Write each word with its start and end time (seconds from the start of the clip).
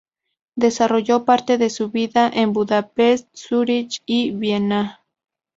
Desarrolló 0.55 1.25
parte 1.25 1.59
de 1.59 1.69
su 1.69 1.91
vida 1.91 2.27
en 2.33 2.53
Budapest, 2.53 3.29
Zúrich 3.35 4.01
y 4.07 4.31
Viena. 4.31 5.05